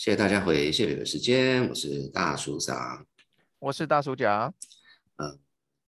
[0.00, 3.04] 谢谢大家回，谢谢你的时间，我是大叔桑，
[3.58, 4.50] 我是大叔甲。
[5.16, 5.38] 嗯，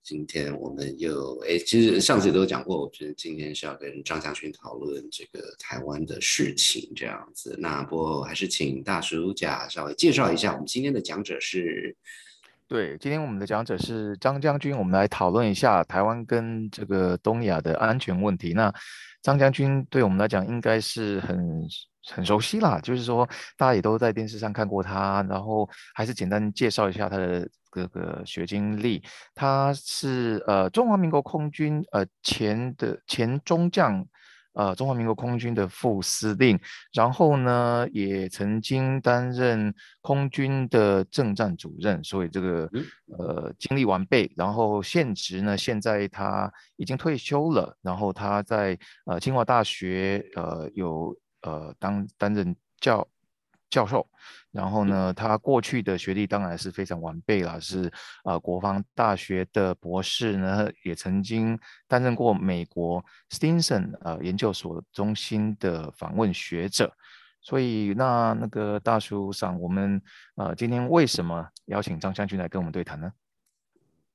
[0.03, 7.55] 今天我们又哎，其实上次都有讲过，我觉得今天是要跟张将军讨论这个台湾的事情这样子。
[7.57, 11.95] 那不过还是请大叔甲稍微介绍一下，我们今天的讲者是。
[12.67, 18.51] 对，今天我们的讲者是张将军，我们来讨论一下台湾跟这个东亚的安全问题。
[18.51, 18.73] 那
[19.21, 21.65] 张将军对我们来讲应该是很。
[22.09, 29.03] 很熟悉啦，就是说大家也都在电视上看过他，然后还是简单介绍一下他的这个学经历。
[29.35, 34.03] 他是呃中华民国空军呃前的前中将，
[34.53, 36.59] 呃中华民国空军的副司令，
[36.91, 39.71] 然后呢也曾经担任
[40.01, 42.67] 空军的政战主任，所以这个
[43.19, 44.33] 呃经历完备。
[44.35, 51.15] 然后现职呢，现在他已经退休了，然后他在呃清华大学呃有。
[51.41, 53.07] 呃，当担任教
[53.69, 54.05] 教授，
[54.51, 57.91] 然后呢，他过去的学历当然是非常完备了，是
[58.25, 66.91] 呃国防大学的博士呢，也曾经担任过美国 Stinson 呃研究所中心的访问学者，
[67.41, 70.01] 所以那那个大叔上，我们
[70.35, 73.09] 呃今天为什么邀请张将军来跟我们对谈呢？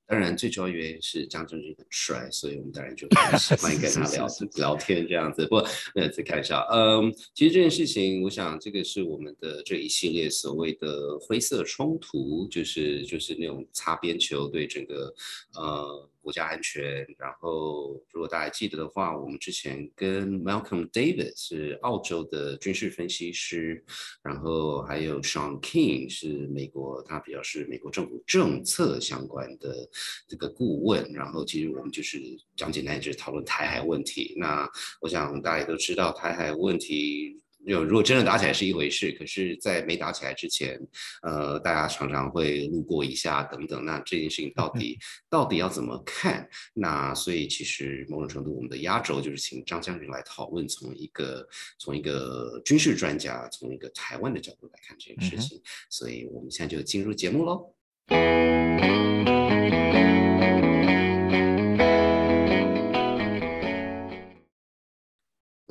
[0.07, 5.43] 当然，最主要原因是张正军很帅，所以我们当然就很喜欢 跟他聊聊天这样子。
[5.47, 15.15] 不过，呃，再看一下，嗯，其实这件事情，我想这个是我们的这一系列所谓的灰色冲突，就是就是那种擦边球对整个
[15.55, 16.09] 呃。
[16.27, 23.81] 国家安全，然后如果大家记得的话，我们之前跟 Malcolm David 是澳洲的军事分析师，
[24.25, 29.89] 然后还有 Sean King 是美国，他比较是美国政府政策相关的
[30.27, 32.21] 这个顾问，然后其实我们就是
[32.57, 34.35] 讲简单，就是讨论台海问题。
[34.37, 34.69] 那
[35.01, 37.41] 我想大家都知道台海问题。
[37.67, 40.81] 有，如果真的打起来是一回事，可是，在没打起来之前，
[41.23, 43.85] 呃，大家常常会路过一下等等。
[43.85, 44.97] 那这件事情到底
[45.29, 46.49] 到底要怎么看？
[46.73, 51.45] 那所以其实某种程度，我们的压轴就是请张将军来讨论，从一个
[51.81, 55.61] 从一个军事专家，从一个台湾的角度来看这件事情。
[55.91, 57.75] 所以我们现在就进入节目喽。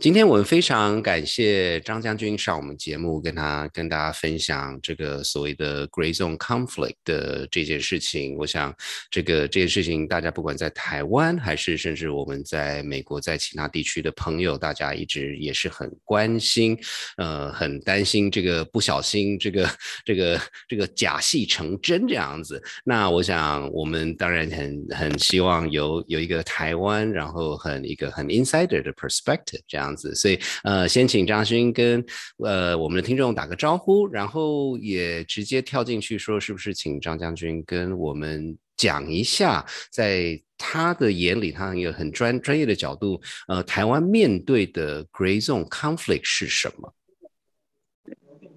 [0.05, 8.37] 今天我们非常感谢张将军上我们节目，跟他跟大家分享这个所谓的 Gray Zone Conflict 的这件事情。
[8.37, 8.71] 我想，
[9.09, 16.77] 这个这件事情，大家不管在台湾，还是甚至我们在美国，在其他地区的朋友，大家一直也是很关心，
[17.17, 19.67] 呃，很担心这个不小心，这个
[20.05, 22.61] 这个这个假戏成真这样子。
[22.83, 29.94] 那我想，我们当然很很希望有有一个台湾，然后很一个很 insider 的 perspective 这样。
[29.95, 32.05] 所以，呃，先请张勋跟
[32.37, 46.93] 呃我们的听众打个招呼，然后也直接跳进去说，是不是请张将军跟我们讲一下，在他的眼里，他有很专专业的角度，呃，台湾面对的 Gray Zone Conflict 是什么？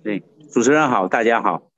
[0.03, 0.23] 对，
[0.53, 1.71] 主持人好，大家好，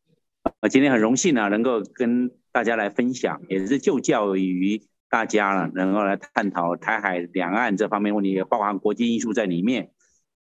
[0.60, 4.82] 呃，今天很荣幸呢，能够跟大家来分享，也是就教于。
[5.10, 9.90] 大家呢，能够来探讨台海两岸这方面问题，也包含国际因素在里面。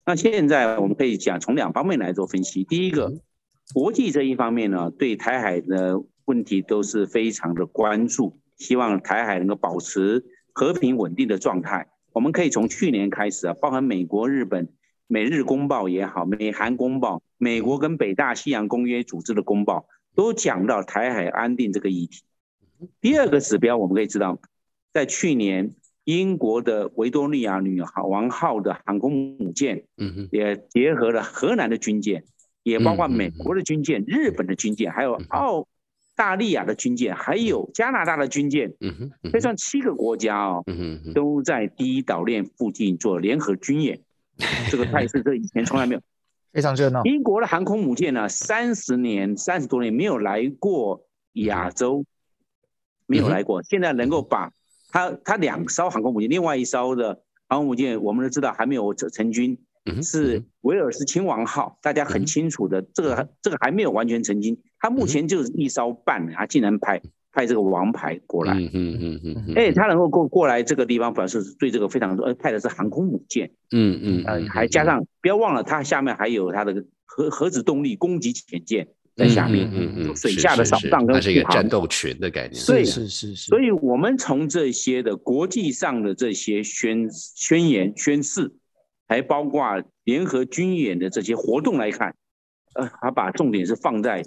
[0.07, 2.65] 那现在我们可以讲从两方面来做分析。
[2.65, 3.13] 第一个，
[3.75, 11.89] 国际这一方面呢，对台海的问题都是非常的关注，希望台海能够保持和平稳定的状态。
[12.13, 14.69] 我们可以从去年开始啊，包含美国、日本、
[15.07, 22.23] 美日公报也好，美韩公报，美国跟北大西洋公约组织的公报，都讲到台海安定这个议题。
[23.01, 24.39] 第二个指标，我们可以知道。
[24.95, 25.75] 在去年，
[26.05, 32.23] 英国的维多利亚女王号的航空母舰，嗯哼，也结合了荷兰的军舰，
[32.63, 35.67] 也包括美国的军舰、日本的军舰，还有澳
[36.15, 43.99] 大利亚的军舰，还有加拿大的军舰，嗯哼，这算七个国家哦，嗯哼，都在第一岛链附近做联合军演，
[44.71, 46.01] 这个态势这以前从来没有，
[46.55, 47.03] 非常热闹。
[47.03, 52.05] 英国的航空母舰呢，三十年、三十多年没有来过亚洲，
[53.07, 54.53] 没有来过，现在能够把。
[54.95, 59.59] 它它两艘航空母舰，另外一艘的航空母舰，我们都知道还没有成成军，
[60.05, 67.03] 是威尔斯亲王号，大家很清楚的，这个这个还没有完全成军，它目前就是一艘半，它竟然派
[67.33, 78.87] 派这个王牌过来，嗯嗯嗯，哎，他能够过过来这个地方，表示对这个非常多，呃，派的是航空母舰，嗯嗯，呃，还加上不要忘了，它下面还有它的核核子动力攻击潜舰。
[79.17, 83.49] 在下面，嗯嗯，水下的扫荡跟它是一个战斗群的概念，对是是是。
[83.49, 88.53] 所以，我们从这些的国际上的这些宣宣言宣誓，
[89.07, 92.17] 还包括联合军演的这些活动来看，
[92.75, 94.25] 呃，他把重点是放在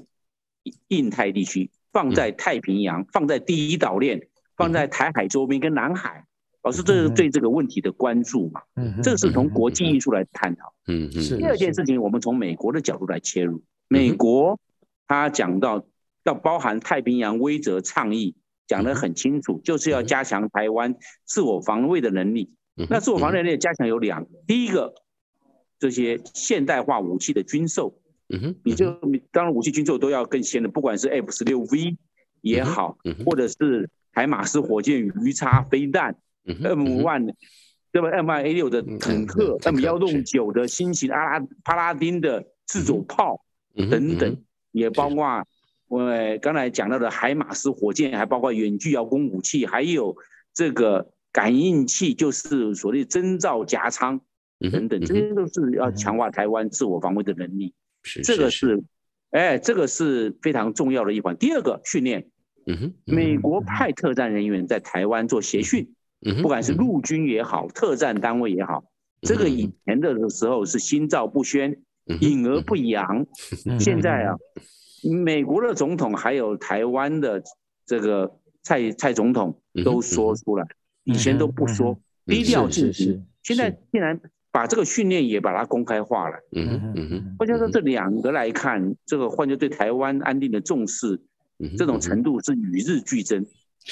[0.88, 6.24] 印太地区，放在太平洋，放在第一岛链，放在台海周边跟南海。
[6.64, 8.62] 老师，这是对这个问题的关注嘛？
[8.76, 10.74] 嗯，这个是从国际因素来探讨。
[10.88, 11.38] 嗯嗯。
[11.38, 13.62] 第二件事情，我们从美国的角度来切入。
[13.90, 14.60] 美国
[15.08, 15.86] 他讲到
[16.24, 18.36] 要包含太平洋威则倡议，
[18.68, 20.96] 讲得很清楚，就是要加强台湾
[21.26, 22.54] 自我防卫的能力。
[22.90, 24.94] 那自我防卫能力加强有两，第一个，
[25.80, 28.00] 这些现代化武器的军售。
[28.30, 28.56] 嗯哼。
[28.64, 28.92] 你就
[29.32, 31.98] 当然武器军售都要更先的，不管是 F 十六 V
[32.42, 36.16] 也好，或者是海马斯火箭鱼叉飞弹。
[36.46, 37.34] M one，
[37.92, 43.44] 那么？M one A 六的坦克，M 幺六九的新型阿拉帕拉丁的自走炮
[43.76, 44.38] 等等，
[44.78, 45.44] 也包括
[45.88, 46.06] 我
[46.42, 50.16] 刚才讲到的海马斯火箭，还包括远距遥控武器，还有
[50.54, 54.22] 这个感应器，就是所谓征兆夹舱
[54.72, 57.74] 等等，这些都是要强化台湾自我防卫的能力。
[58.24, 58.84] 这个是，
[59.32, 61.36] 哎，这个是非常重要的一环。
[61.38, 62.30] 第二个训练，
[62.66, 65.94] 嗯哼，美国派特战人员在台湾做协训。
[66.42, 68.84] 不管是陆军也好，特战单位也好，
[69.22, 71.80] 这个以前的时候是心照不宣，
[72.22, 73.26] 隐而不扬。
[73.80, 74.36] 现在啊，
[75.24, 77.44] 美国的总统还有台湾的
[77.86, 80.66] 这个蔡蔡总统都说出来，
[81.04, 83.26] 以前都不说，低调进行。
[83.44, 84.20] 现在竟然
[84.52, 86.36] 把这个训练也把它公开化了。
[86.52, 87.36] 嗯嗯嗯。
[87.40, 91.22] 换句话说，这两个来看，这个换句对台湾安定的重视，
[91.78, 93.46] 这种程度是与日俱增。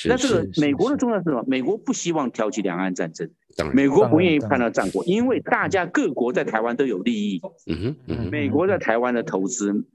[0.09, 1.45] 那这个美国的重要是什么？
[1.47, 3.29] 美国不希望挑起两岸战争，
[3.73, 7.41] 美国不愿意看到战火，因为大家各国在台湾都有利益。
[7.67, 9.85] 嗯哼，美国在台湾的投资，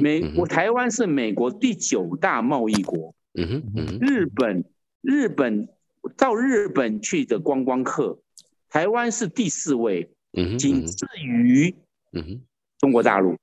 [0.00, 3.14] 美国台湾是美国第九大贸易国。
[3.34, 4.64] 嗯哼，日本
[5.02, 5.68] 日本
[6.16, 8.18] 到日本去的观光客，
[8.68, 10.08] 台湾是第四位，
[10.58, 11.74] 仅次于
[12.78, 13.36] 中国大陆，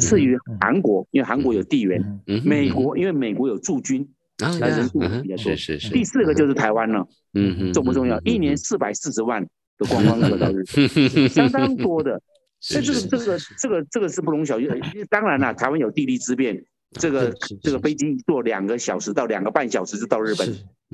[0.00, 4.08] 次于韩国，因为韩国有地缘，美国因为美国有驻军。
[4.38, 5.90] 来人数比较多，是是是。
[5.90, 8.20] 第四个就是台湾了，嗯嗯，重不重要？
[8.22, 9.42] 一年四百四十万
[9.78, 12.20] 的观光客到日本，相当多的。
[12.60, 15.06] 所以这个这个这个这个是不容小觑。
[15.10, 17.30] 当然了，台湾有地利之便，这个
[17.62, 20.46] 这个飞机坐两个小时到两个半小时就到日本。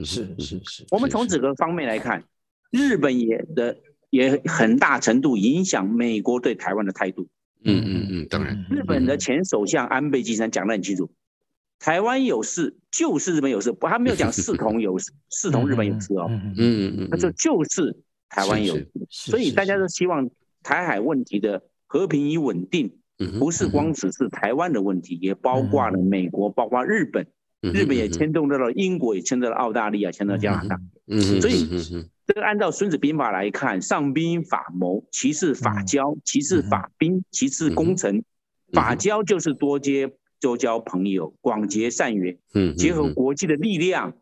[0.04, 0.84] 是是是。
[0.90, 2.24] 我们从几个方面来看，
[2.72, 3.76] 日本也的
[4.10, 7.28] 也很大程度影响美国对台湾的态度。
[7.64, 8.66] 嗯嗯嗯，当然。
[8.68, 11.08] 日本的前首相安倍晋三讲得很清楚。
[11.80, 16.26] 台湾有事就是日本有事，不，他没有讲视同有事， 视同日本有事哦。
[16.28, 17.96] 嗯嗯嗯，他说就是
[18.28, 20.30] 台湾有事，所以大家都希望
[20.62, 22.92] 台海问题的和平与稳定，
[23.38, 27.26] 不是光只是台湾的问题，也包括了美国，包括日本，
[27.62, 30.80] 日本也牵动到了英国，也牵动了澳大利亚，牵动加拿大。
[31.06, 31.66] 嗯所以
[32.26, 38.22] 这个按照《孙子兵法》来看，上兵法谋，其次法交，其次法兵，其次攻城。
[38.72, 40.12] 法交就是多接。
[40.40, 44.14] 多交朋友，广结善缘，嗯，结合国际的力量，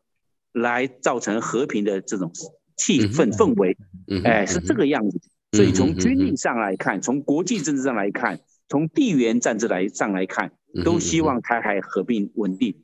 [0.52, 2.30] 来造成和平的这种
[2.76, 3.76] 气氛氛围，
[4.24, 5.20] 哎，是这个样子。
[5.52, 8.38] 所以从军力上来看，从国际政治上来看，
[8.68, 10.52] 从地缘战治来上来看，
[10.84, 12.74] 都希望台海合并稳定。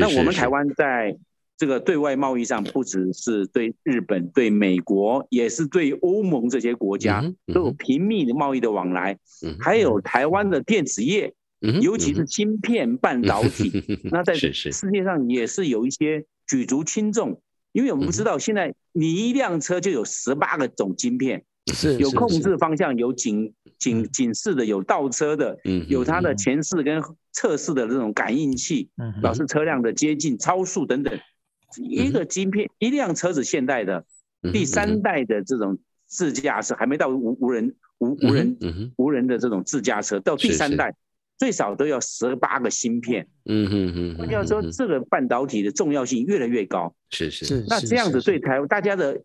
[0.00, 1.16] 那我们台湾在
[1.56, 9.16] 这个对外贸易上，不只是对日本、对美国，也是对欧盟这些国家都有频密的贸易的往来，
[9.60, 11.32] 还有台湾的电子业。
[11.80, 13.70] 尤其是芯片半导体，
[14.10, 17.40] 那在世界上也是有一些举足轻重，
[17.72, 25.56] 因为我们知道现在你一辆车就有十八个种晶片，是有控制方向、有警警警示的、有倒车的，
[25.88, 27.00] 有它的前视跟
[27.32, 28.90] 侧视的这种感应器，
[29.20, 31.16] 表示车辆的接近、超速等等。
[31.76, 34.04] 一个晶片，一辆车子现代的
[34.52, 38.58] 第三代的这种自驾车还没到无无人无无人
[38.96, 40.94] 无人的这种自驾车，到第三代。
[41.42, 46.94] 最少都要十八个芯片，嗯嗯嗯，换句话说，这个半导体的重要性越来越高。
[47.10, 47.44] 是是。
[47.44, 49.20] 是，那这样子对台大家的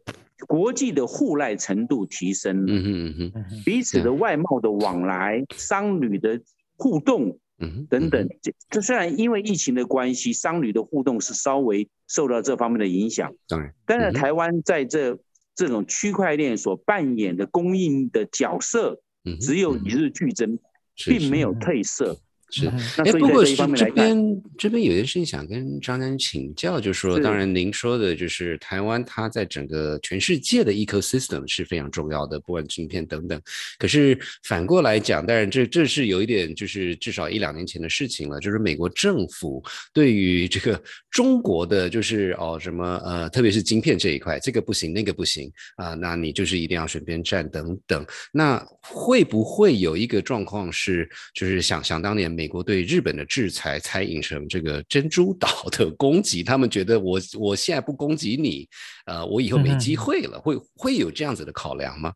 [0.47, 6.41] 国际的互赖程度提升，嗯嗯嗯嗯，彼此的外贸的往来、商旅的
[6.75, 15.19] 互动，嗯等等，这这虽然因为疫情的关系，商旅的互动是稍微受到这方面的影响，当然，但是台湾在这
[15.53, 19.00] 这种区块链所扮演的供应的角色，
[19.39, 20.57] 只有与日俱增。
[21.05, 22.17] 并没有褪色，
[22.49, 33.41] 是，嗯哎，不过是这边这边有件事情想跟张丹请教，就是说，是当然您说的就是台湾，它在整个全世界的 ecosystem 是非常重要的，不管晶片等等。
[33.77, 39.63] 可是反过来讲，当然这这是有一点，就是至少一两年前的事情了，就是美国政府
[39.93, 48.05] 对于这个中国的就是哦什么呃，特别是晶片这一块，这个不行，那个不行啊、那你就是一定要选边站等等。
[48.31, 56.44] 那会不会有一个状况是，就是想想当年美国对日本的制裁，才引成这个珍珠岛的攻击？
[56.44, 58.70] 他们觉得我我现在不攻击你，
[59.08, 62.13] 呃，我以后没机嗯会了，会会有这样子的考量吗？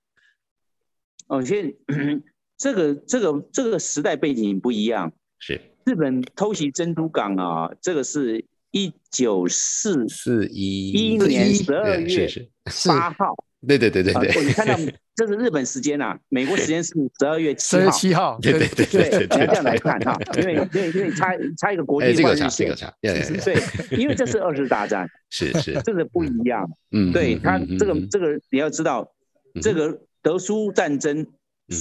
[1.25, 1.73] 哦，现在
[2.55, 5.11] 这个这个这个时代背景不一样。
[5.39, 13.43] 是日本偷袭珍珠港啊，这个是一九四四一一年十二对月是是八号。
[13.67, 14.75] 对对对对啊，对，你看到
[15.15, 17.91] 这是日本时间啊，美国时间是十二月七号。
[17.91, 21.27] 七号，对对对对，对对你要这样来看哈，因为因为因为差
[21.57, 26.67] 差一个国哎，际这个差，这换日线个，差，对，因为这是二次大战，是是，这个不一样。
[26.91, 29.13] 嗯，对他这个嗯这个你要知道，
[29.53, 31.77] 嗯这个德苏战争嗯，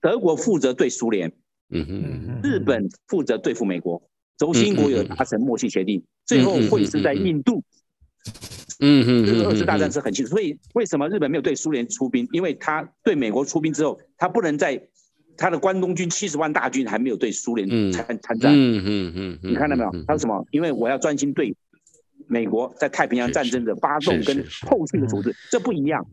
[0.00, 1.32] 德国负责对苏联，
[2.44, 4.00] 日本负责对付美国，
[4.38, 7.64] 轴心国有达成默契协定，最后会是在印度。
[8.80, 12.28] 嗯嗯，这个二次大战嗯是很清楚，所以为什么日本没有对苏联出兵？
[12.32, 14.80] 因为他对美国出兵之后，他不能在
[15.36, 19.90] 他的关东军七十万大军还没有对苏联嗯参参战，嗯嗯嗯，你看到没有？
[20.06, 20.46] 他说什么？
[20.50, 21.54] 因为我要专心对
[22.26, 26.06] 美国在太平洋战争的发动跟后续的处置，这不一样。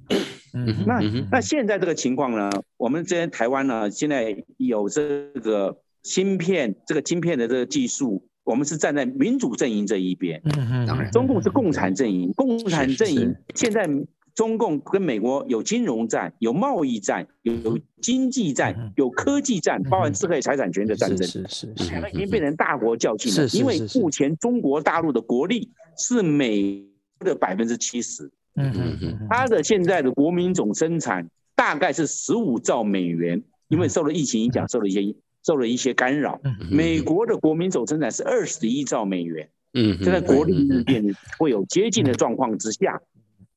[0.53, 0.99] 嗯那
[1.31, 2.49] 那现在这个情况呢？
[2.75, 10.41] 我们这边台湾呢，现在有这个芯片、这个芯片的这个技术，我们是站在民主阵营这一边。
[10.43, 11.09] 嗯当然。
[11.11, 13.89] 中共是共产阵营，共产阵是营现在
[14.33, 21.27] 中共跟美国有金融战、有贸易战、有有经济战嗯、有科技战，包含智慧财产权的战争。
[21.27, 26.81] 是是是已经变成大国较劲了，是是因为目前中国大陆的国力是美
[27.17, 35.01] 国的百分之七十，嗯嗯嗯它的现在的国民总生产大概是十五兆美元，因为受了疫情影响，受了一些
[35.43, 36.39] 受了一些干扰。
[36.43, 36.55] 嗯。
[36.69, 41.03] 美国的国民总生产是二十一兆美元，嗯，现在国力日变
[41.37, 43.01] 会有接近的状况之下，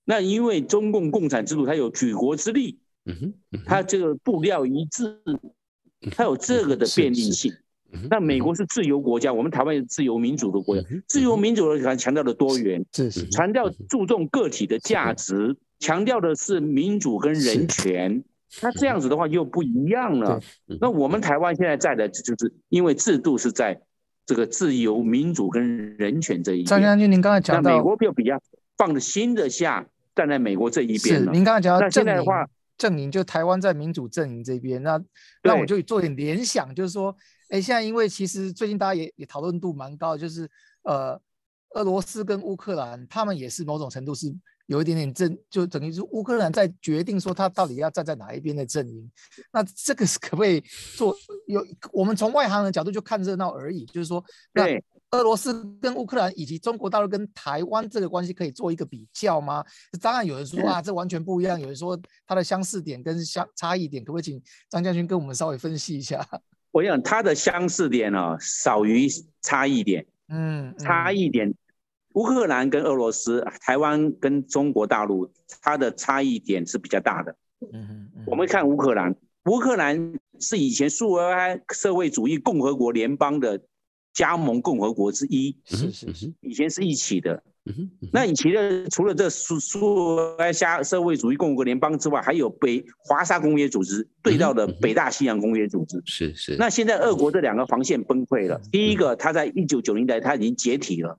[0.04, 5.18] 那因为中共共产制度它有举国之力，嗯哼，它这个布料一致，
[6.12, 7.52] 它有这个的便利性。
[8.10, 18.24] 那美国是自由国家，我们台湾是自由民主的国家，自由民主的强调的多元，是是强调注重个体的价值，强调的是民主跟人权。
[18.62, 20.40] 那这样子的话又不一样了。
[20.80, 23.80] 那我们台湾现在在的，就是因为制度是在
[24.26, 26.66] 这个自由、民主跟人权这一边。
[26.66, 28.40] 张将军，您刚才那美讲到国就比较
[28.76, 31.32] 放的心的下，站在美国这一是边了。
[31.32, 32.46] 您刚才讲到那现在的话，
[32.78, 35.00] 阵营就台湾在民主阵营这边，那
[35.42, 37.14] 那我就做点联想，就是说，
[37.49, 40.49] 哎，现在因为其实最近大家也也讨论度蛮高，就是
[40.82, 41.20] 呃，
[41.70, 44.34] 俄罗斯跟乌克兰他们也是某种程度是
[44.66, 49.11] 有一点点阵，就等于是乌克兰在决定说他到底要站在哪一边的阵营。
[49.52, 50.62] 那这个是可不可以
[50.97, 51.14] 做
[51.47, 51.64] 有？
[51.92, 59.64] 我们从外行的角度就看热闹而已，就是说，那对俄罗斯跟乌克兰以及中国大陆跟台湾这个关系可以做一个比较吗？
[60.00, 66.26] 当然有人说啊，这完全不一样；有人说它的相似点跟相差异点，可不可以请张将军跟我们稍微分析一下？
[66.73, 69.09] 我想它的相似点呢、少于
[69.40, 71.54] 差异点，嗯，差，异点。
[72.14, 75.30] 乌克兰跟俄罗斯、台湾跟中国大陆，
[75.61, 77.37] 它的差异点是比较大的。
[77.73, 83.61] 嗯我们看乌克兰，乌克兰是以前苏维埃社会主义共和国联邦的
[84.12, 87.42] 加盟共和国之一，是是是，以前是一起的。
[87.66, 96.02] 嗯哼，那以前的除了这苏苏维埃加社会主义共和国联邦之外，还有北华沙公约组织对到的北大西洋公约组织。
[96.04, 101.18] 是是，那现在俄国这两个防线崩溃了，第一个，它在一九九零年代它已经解体了，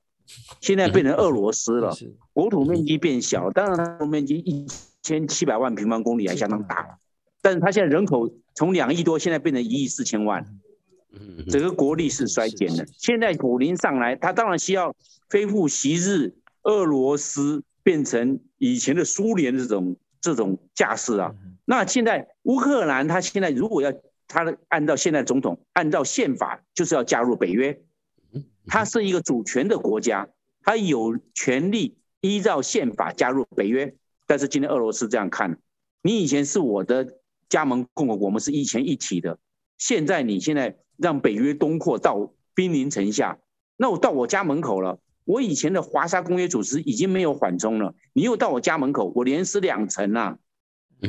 [0.61, 2.13] 现在变成俄罗斯了，是。
[2.33, 4.65] 国土面积变小，当然它国土面积一
[5.01, 6.97] 千七百万平方公里还相当大，
[7.41, 10.45] 但是它现在人口从两亿多现在变成一亿四千万，
[11.13, 12.85] 嗯整个国力是衰减的。
[12.97, 14.95] 现在普林上来，他当然需要
[15.29, 21.33] 恢复昔日俄罗斯变成以前的苏联这种这种架势啊。
[21.65, 23.93] 那现在乌克兰，他现在如果要
[24.27, 27.79] 他的按照现在总统按照宪法就是要加入北约，
[28.67, 30.27] 他是一个主权的国家，
[30.61, 33.95] 它有权利依照宪法加入北约。
[34.27, 35.59] 但是今天俄罗斯这样看，
[36.01, 37.19] 你以前是我的
[37.49, 39.37] 加盟共和国，我们是以前一体的，
[39.77, 43.37] 现在你现在让北约东扩到兵临城下，
[43.77, 44.99] 那我到我家门口了。
[45.25, 50.37] 我以前的华沙公约组织已经没有缓冲了，你又到我家门口，我连死两层啊，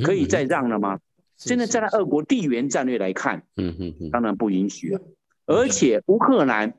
[0.03, 0.99] 可以再让了吗？
[1.37, 5.01] 现在站在俄国地缘战略来看，嗯嗯嗯当然不允许了。
[5.45, 6.79] 而且乌克兰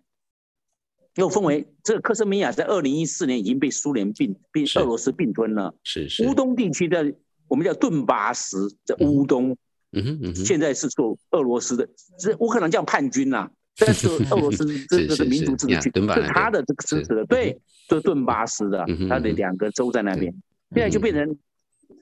[1.18, 5.74] 又分为这个克什米亚，在二零一四年已经被苏联并并俄罗斯并吞了。
[5.84, 6.28] 是是。
[6.28, 7.14] 乌东地区的
[7.48, 9.58] 我们叫顿巴斯，在乌东，
[9.94, 11.88] 嗯哼嗯，现在是做俄罗斯的，
[12.20, 17.60] 这乌克兰叫叛军呐， 但是俄罗斯这个是民族自治区，是他的这个支持的，对，
[17.90, 20.32] 是顿巴斯的，他的两个州在那边，
[20.76, 21.36] 现在就变成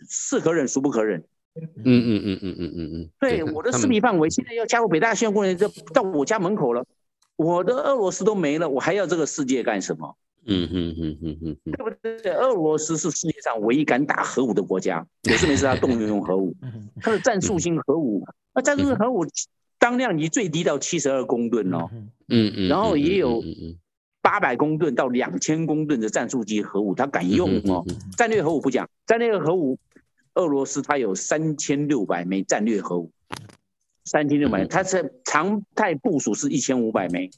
[0.09, 1.23] 是可忍孰不可忍。
[1.55, 6.85] 嗯嗯嗯嗯嗯嗯嗯，对，我的势力范围现在要加入北大西洋公园，就到我家门口了。
[7.35, 10.15] 我的俄罗斯都没了，我还要这个世界干什么？
[10.47, 12.31] 嗯嗯嗯嗯嗯，对不对？
[12.33, 16.55] 俄罗斯是世界上唯一敢打核武的国家，有事没事他动用用核武，
[17.01, 18.23] 他的战术性核武，
[18.53, 19.25] 那战术性核武
[19.79, 21.89] 当量级最低到七十二公吨哦，
[22.29, 23.43] 嗯嗯，然后也有
[24.21, 27.83] 八百公吨到两千公吨的战术级核武，他敢用哦。
[28.15, 29.77] 战略核武不讲，战略核武。
[30.35, 33.09] 俄罗斯它有三千六百枚战略核武，
[34.05, 37.29] 三千六百，它是常态部署是一千五百枚，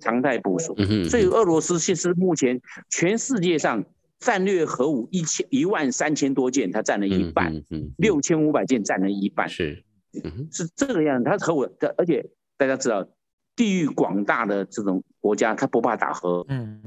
[0.00, 0.76] 常态部署。
[1.08, 3.84] 所以俄罗斯其实目前全世界上
[4.18, 7.62] 战略核武一千一万三千多件，它占了一半，
[7.98, 9.84] 六千五百件占了一半，是，
[10.50, 11.24] 是这个样子。
[11.24, 13.06] 它核武，而且大家知道。
[13.54, 16.80] 地域广大的这种国家，他不怕打核，嗯，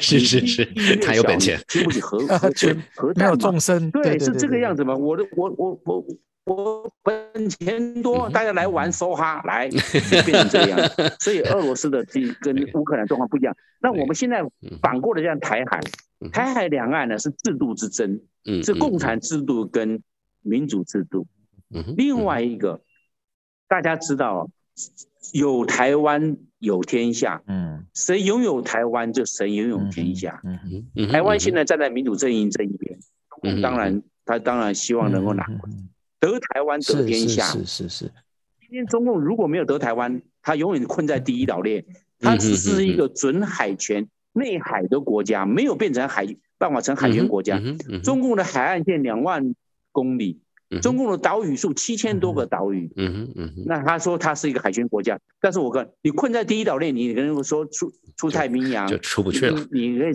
[0.00, 2.50] 是 是是，他有本钱，经不起核 核
[2.96, 4.96] 核弹有众生，对，是这个样子嘛？
[4.96, 6.04] 我的我我我
[6.44, 9.68] 我本钱多，大家来玩梭哈，来
[10.24, 10.78] 变成这样，
[11.20, 13.56] 所以俄罗斯的这 跟乌克兰状况不一样。
[13.80, 14.42] 那我们现在
[14.80, 15.80] 反过来讲，台海，
[16.32, 18.20] 台海两岸呢是制度之争，
[18.62, 20.02] 是共产制度跟
[20.40, 21.26] 民主制度。
[21.96, 22.80] 另外一个，
[23.68, 24.50] 大家知道。
[25.34, 30.40] 有台湾有天下，嗯，谁拥有台湾就谁拥有天下。
[30.44, 30.58] 嗯
[30.96, 32.98] 嗯，台湾现在站在民主阵营这一边，
[33.60, 35.46] 当然他当然希望能够拿
[36.22, 37.44] 得台湾得天下。
[37.44, 38.04] 是是是。
[38.60, 41.84] 今天中共如果没有得台湾，他永远困在第一岛链，
[42.18, 46.26] 他只是一个准海权内海的国家，没有变成海
[46.56, 47.60] 办法成海权国家。
[48.04, 49.54] 中共的海岸线两万
[49.90, 50.40] 公里。
[50.80, 60.10] 中共的岛屿数七千多个岛屿，嗯嗯嗯那他说他是一个海权国家，但是我看你困在第一岛链，你跟人说出出太平洋就出不去了，你没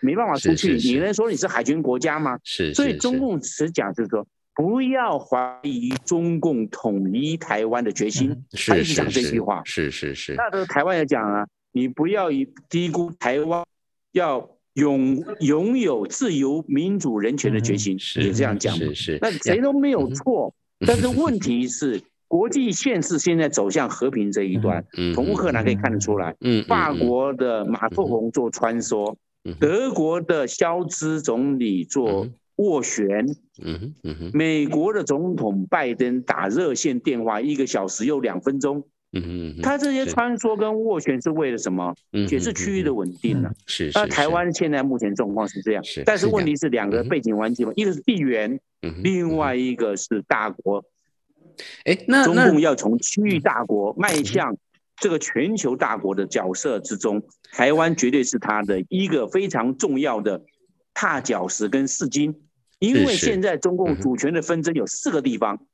[0.00, 2.38] 没办法出去，你能说你是海权国家吗？
[2.44, 10.34] 是，所以中共只讲就是说，不要怀疑中共统一台湾的决心，他一直讲这句话，是是是。
[10.34, 13.64] 那这个台湾也讲啊，你不要以低估台湾
[14.12, 14.50] 要。
[14.74, 18.74] 拥拥有自由、民主、人权的决心，也这样讲。
[18.76, 20.54] 是是，那谁都没有错。
[20.86, 26.36] 但是问题是，国际现实现在走向和平这一端，从乌克兰可以看得出来。
[26.40, 29.16] 嗯，法国的马克龙做穿梭，
[29.58, 32.28] 德国的肖兹总理做
[32.60, 33.26] 斡旋。
[33.62, 38.84] 嗯嗯美国的总统拜登打热线电话，一个小时又两分钟。
[39.12, 41.92] 嗯嗯，他这些穿梭跟斡旋是为了什么？
[42.12, 43.50] 也是区域的稳定呢。
[43.66, 43.90] 是。
[43.92, 48.60] 那台湾现在目前状况是这样，但是问题是两个背景环境嘛一个是地缘，
[49.02, 50.84] 另外一个是大国。
[51.84, 54.56] 哎，那中共要从区域大国迈向
[54.96, 57.20] 这个全球大国的角色之中，
[57.52, 60.40] 台湾绝对是他的一个非常重要的
[60.94, 62.32] 踏脚石跟试金，
[62.80, 65.64] 因为现在中共主权的纷争有四个地方。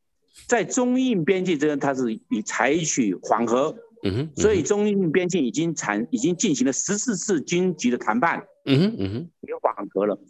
[0.47, 10.21] 在中印边境之间，它是以采取缓和，嗯哼，所以中印边境已经产已经进行了十四次军级的谈判，嗯哼嗯哼，也缓和了。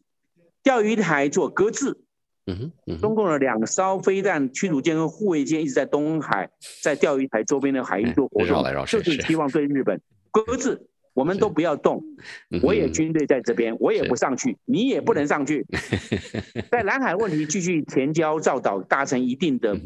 [0.63, 1.99] 钓鱼台做搁置，
[2.47, 6.49] 嗯哼，中共的两艘飞弹驱逐舰和护卫舰一直在东海，
[6.83, 9.21] 在钓鱼台周边的海域做活动，就是。
[9.23, 12.05] 希望对日本搁置，我们都不要动。
[12.63, 15.67] 我也军队在这边，我也不上去，你也不能上去。
[16.71, 19.77] 在南海问题继续填礁造岛达成一定的。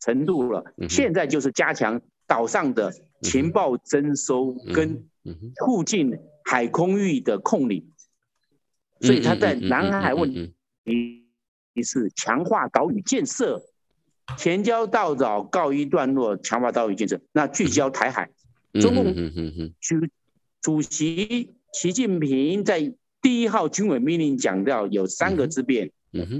[0.00, 2.92] 程度了，现在就是加强岛上的
[3.22, 5.02] 情报征收跟
[5.64, 6.12] 附近
[6.44, 7.88] 海空域的控理，
[9.00, 10.52] 所以他在南海问题
[11.72, 13.62] 一是强化岛屿建设，
[14.36, 18.28] 前交道早告一段落，强化岛屿建设，那聚焦台海，
[18.74, 19.14] 中共
[19.80, 19.96] 主
[20.64, 25.90] 主席习近平在第一号军委命令讲到有三个之变，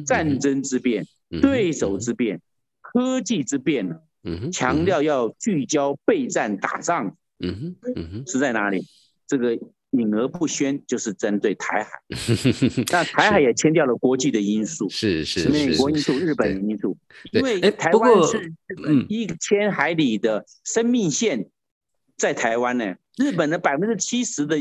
[0.06, 1.04] 战争之变，
[1.42, 2.40] 对手之变。
[2.80, 4.00] 科技之变了，
[4.50, 8.86] 强调要聚焦备战打仗，嗯哼，嗯哼，是在哪里？
[9.26, 9.58] 这个
[9.90, 11.90] 隐而不宣，就是针对台海。
[12.90, 16.96] 那台海也牵掉了国际的因素，是是美国因素、日本因素，
[17.30, 18.54] 因为台湾是
[19.10, 21.50] 一千海里的生命线，
[22.16, 24.56] 在台湾呢，日本的百分之七十的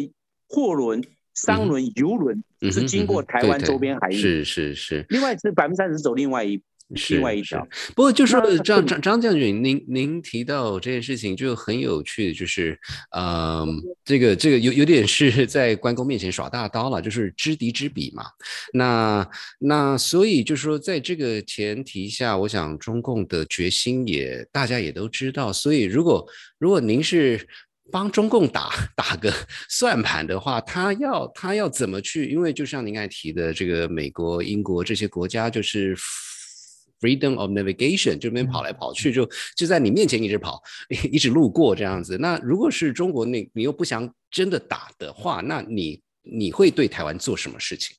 [0.47, 5.05] 货轮、商轮、游轮是经过台湾周边海域，是是是。
[5.09, 6.61] 另外是百分之三十走另外一。
[6.95, 7.65] 是另外一条。
[7.95, 12.77] 不过就是张张张将军，您您提到这件事情就很有趣，就是
[13.11, 13.65] 呃，
[14.03, 18.25] 这个这个有有点是 在关公面前耍大刀了，就是知敌知彼嘛。
[18.73, 25.51] 那那所以就是说在这个前提下，我想中共的决心也大家也都知道。
[25.51, 26.23] 所以如果
[26.59, 27.47] 如果您是
[27.91, 29.31] 帮中共打打个
[29.69, 32.29] 算盘的话，他要他要怎么去？
[32.29, 35.95] 因为就像您刚才提的，这个美国、英国这些国家就是
[36.99, 40.61] freedom of navigation，这边跑来跑去，就就在你面前一直跑，
[41.11, 42.17] 一直路过这样子。
[42.17, 47.97] 那如果是中国那，你又不想真的打的话，那你你会对台湾做什么事情？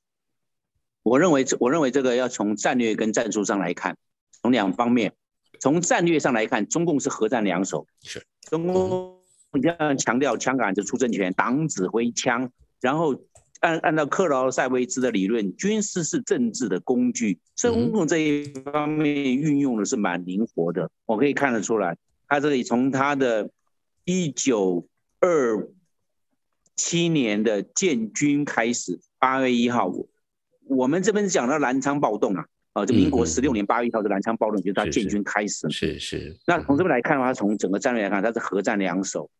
[1.03, 3.97] 我认为，我认为这个要从战略跟战术上来看，
[4.41, 5.13] 从两方面。
[5.61, 9.14] 从战略上来看，中共是核战两手，是中共
[9.61, 13.15] 这样强调枪杆子出政权，党指挥枪，然后
[13.61, 21.97] 按按照克劳塞维兹的理论，军事是政治的工具，中共这一方面运用的是蛮灵活的，我可以看得出来。
[22.29, 23.51] 他这里从他的
[24.05, 24.87] 一九
[25.21, 25.69] 二
[26.77, 29.93] 七年的建军开始，八月一号，
[30.67, 32.47] 我们这边讲到南昌暴动啊。
[32.75, 35.71] 啊，这民国十六年八月一号的南昌暴动，就是他建军开始。
[35.71, 36.37] 是是。
[36.45, 39.31] 那从这边来看的话，从整个战略来看，他是合战两手，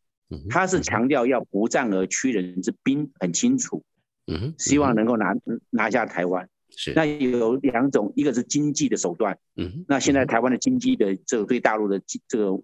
[0.51, 3.83] 他是强调要不战而屈人之兵，很清楚。
[4.27, 4.55] 嗯。
[4.59, 5.35] 希望能够拿
[5.71, 6.49] 拿下台湾。
[6.77, 6.93] 是。
[6.95, 9.39] 那有两种，一个是经济的手段。
[9.57, 9.85] 嗯。
[9.89, 12.63] 那现在台湾的经济的这个对大陆的这个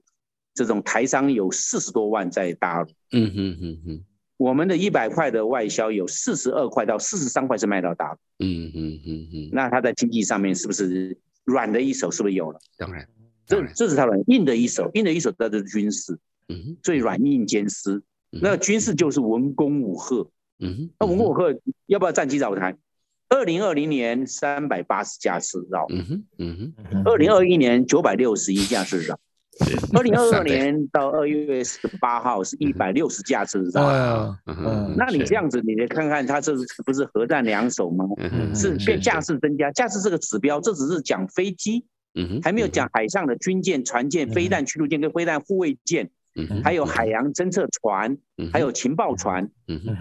[0.54, 2.90] 这种台商有四十多万在大陆。
[3.12, 4.04] 嗯哼哼哼。
[4.36, 12.10] 我们的一百块的外销有四十二块到四十三块是卖到大陆，嗯嗯嗯嗯，那他在经济上面是不是软的一手？
[12.10, 12.58] 是不是有了？
[12.78, 13.06] 当然，
[13.44, 16.18] 这这是他软硬的一手，硬的一手那就是军事，
[16.50, 18.02] 嗯，最软硬兼施。
[18.30, 21.54] 那军事就是文攻武赫，嗯，那文攻武赫
[21.86, 22.76] 要不要战机绕台？
[23.28, 29.18] 二零二零年三百八十架次绕，嗯哼嗯哼，二零二一年九百六十一架次绕。
[29.92, 34.38] 二零二二年到二月十八号是一百六十架次，知道吗？
[34.96, 38.06] 那你这样子，你来看看，它这不是核弹两手吗？
[38.54, 41.84] 是变架次增加，架次这个指标，这只是讲飞机，
[42.42, 46.10] 还没有讲海上的军舰、船舰、飞弹驱逐舰跟飞弹护卫舰，
[46.62, 48.16] 还有海洋侦测船，
[48.52, 49.50] 还有情报船，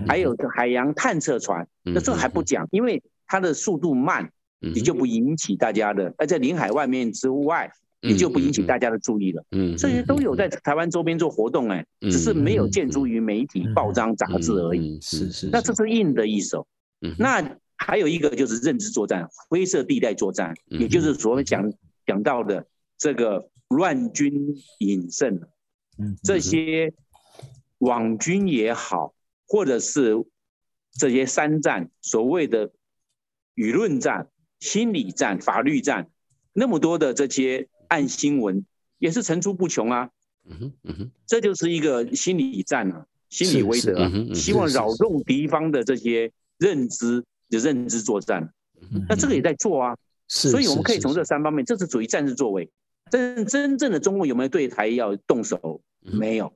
[0.08, 1.67] 还有海洋探测船。
[1.84, 7.71] 那这还不讲，因为它的速度慢，你就不引起大家的，而在领海外面之外。
[8.02, 9.43] 也就不引起大家的注意了。
[9.52, 14.97] 嗯，这些都有在台湾周边做活动，哎，只是没有建诸于媒体、报章、杂志而已。
[15.02, 15.49] 是是。
[15.52, 16.65] 那这是硬的一手。
[17.02, 17.13] 嗯。
[17.19, 21.73] 那还有一个就是认知作战、灰色地带作战，也就是所谓讲
[22.06, 22.65] 讲到的
[22.97, 24.34] 这个乱军
[24.78, 25.41] 引胜。
[25.99, 26.17] 嗯。
[26.23, 26.93] 这些
[27.79, 29.13] 网军也好，
[29.47, 30.15] 或者是
[30.93, 32.71] 这些山战，所谓的
[33.55, 36.09] 舆论战、心理战、法律战，
[36.53, 37.67] 那么多的这些。
[37.89, 38.63] 暗新闻
[38.99, 40.12] 也是层出不穷啊，
[40.45, 48.53] 嗯哼，嗯哼，这就是一个心理战啊，心理威慑，希望扰动敌方的这些认知的认知作战，
[49.09, 52.69] 那这个也在做啊，所以我们可以从这三方面，这是属于战术作为，
[53.09, 55.81] 真真正的中共有没有对台要动手？
[56.01, 56.51] 没有。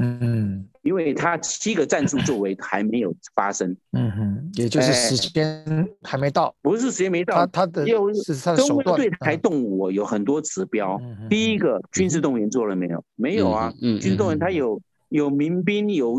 [0.00, 8.96] 嗯，因为他七个战术作为还没有发生，嗯哼，也就是时间还没到，不是时间没到，他他的又是他的手段。
[8.96, 13.04] 对台动武有很多指标，第一个军事动员做了没有？
[13.16, 16.14] 没有啊，军事动员他有有民兵，有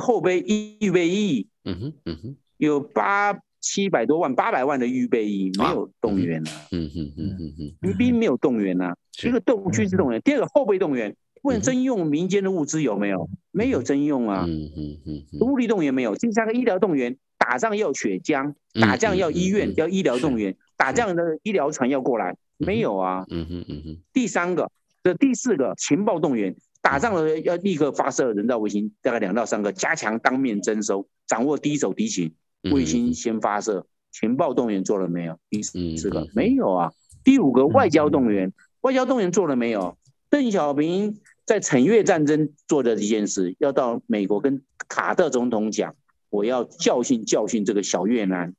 [0.00, 0.38] 后备
[0.80, 8.94] 预备役，嗯哼嗯哼，有八七百多万八百万的预备役没有动员啊，嗯哼嗯哼嗯，民兵没有动员啊，
[9.24, 11.12] 一个动军事动员，第二个后备动员。
[11.42, 13.28] 问征用民间的物资有没有？
[13.50, 14.44] 没有征用啊。
[14.46, 15.40] 嗯嗯嗯。
[15.40, 16.14] 物力动员没有。
[16.14, 23.24] 第三个医疗动员，打仗要血浆，打仗要医院，要医疗动员，打仗的医疗船要过来，没有啊。
[23.30, 23.96] 嗯嗯嗯嗯。
[24.12, 24.70] 第三个，
[25.02, 32.34] 这第四个情报动员，打仗了要立刻发射人造卫星，大概两到三个，加强当面征收，掌握第一手敌情，
[32.72, 35.38] 卫星先发射，情报动员做了没有？
[35.50, 36.92] 第四个没有啊。
[37.24, 39.96] 第五个外交动员，外交动员做了没有？
[40.30, 45.94] 邓小平在惩越战争做的一件事，要到美国跟卡特总统讲，
[46.28, 48.54] 我要教训教训这个小越南。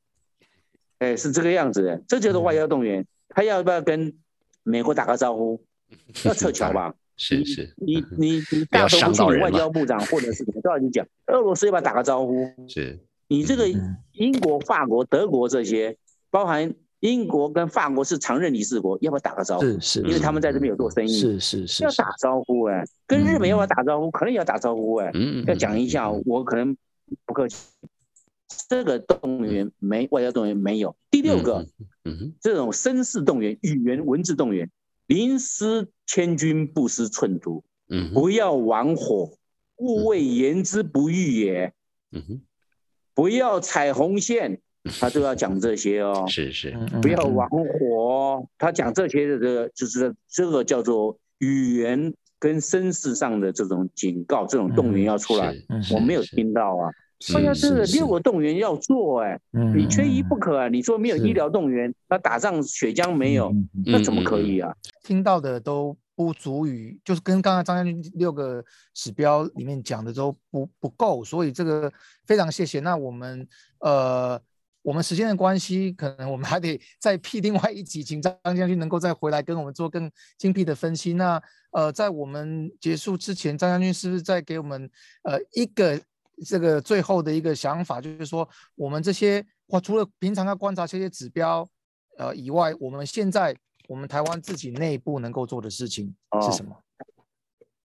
[0.98, 3.06] 哎，是这个样子的，这就是外交动员。
[3.28, 4.12] 他要不要跟
[4.62, 5.62] 美国打个招呼？
[6.24, 6.94] 要撤侨吧？
[7.16, 7.72] 是是。
[7.76, 11.06] 你你你大头不去，外交部长或者是怎么都要你讲。
[11.26, 12.52] 俄罗斯要不要打个招呼？
[12.68, 12.98] 是。
[13.28, 13.68] 你这个
[14.12, 15.96] 英国、法国、德国这些，
[16.30, 16.74] 包含。
[17.00, 19.64] 英国跟法国是常任理事国，要不要打个招呼？
[19.64, 21.18] 是是，因为他们在这边有做生意。
[21.18, 24.10] 是是是，要打招呼哎，跟日本要不要打招呼？
[24.10, 25.10] 可能也要打招呼哎，
[25.46, 26.76] 要讲一下，我可能
[27.24, 27.56] 不客气。
[28.68, 30.96] 这个动员没外交动员没有。
[31.10, 31.66] 第六个，
[32.04, 34.70] 嗯哼，这种声势动员、语言文字动员，
[35.06, 37.64] 临失千军，不失寸土。
[37.88, 39.32] 嗯，不要玩火，
[39.76, 41.72] 勿谓言之不预也。
[42.12, 42.40] 嗯哼，
[43.14, 44.60] 不要踩红线，
[44.98, 46.24] 他都要讲这些哦。
[46.28, 56.90] 是是，嗯不要玩火，他讲这些的这个就是这个叫做语言跟声势上的这种警告，这种动员要出来，嗯我没有是听到啊。
[57.22, 60.68] 是大家这个是六个动员要做哎、嗯你缺一不可啊！
[60.68, 63.52] 你说没有是医疗动员，那打仗血浆没有，
[63.84, 64.74] 那怎么可以啊？
[65.02, 68.64] 听到的都不足以，就是跟刚刚张将军六个
[68.94, 71.92] 指标里面讲的都不不够，所以这个
[72.24, 72.80] 非常谢谢。
[72.80, 73.46] 那我们
[73.80, 74.40] 呃，
[74.82, 81.12] 我们时间的关系，可能我们还得 再辟另外一集，请张将军能够再回来跟我们做更精辟的分析。
[81.12, 84.90] 那呃，在我们结束之前，张将军是不是再给我们
[85.24, 86.00] 呃一个
[86.46, 91.68] 这个最后的一个想法，就是说我们这些哇，除了平常要观察这些指标
[92.16, 93.54] 呃以外，我们现在
[93.88, 96.74] 我们台湾自己内部能够做的事情是什么？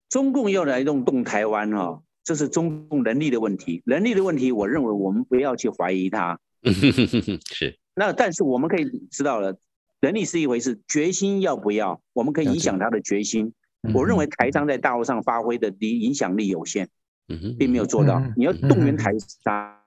[0.10, 3.84] 中共要来动动台湾哦，这是中共能力的问题。
[3.86, 6.40] 能力的问题，我认为我们不要去怀疑它。
[6.62, 9.58] 嗯哼哼哼哼是，那但是我们可以知道了，
[10.02, 13.54] 能力是一回事，决心要不要，我们可以影响他的决心。
[13.84, 13.94] 嗯。
[13.94, 16.90] 我认为台商在大陆上发挥的影影响力有限，
[17.58, 18.34] 并没有做到嗯。
[18.36, 19.80] 你要动员台商，